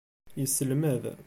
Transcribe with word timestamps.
Yesselmad. 0.39 1.03